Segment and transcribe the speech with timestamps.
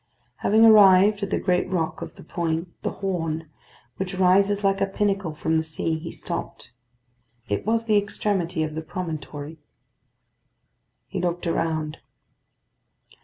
[0.37, 3.47] Having arrived at the great rock of the point, the Horn,
[3.97, 6.71] which rises like a pinnacle from the sea, he stopped.
[7.47, 9.59] It was the extremity of the promontory.
[11.07, 11.99] He looked around.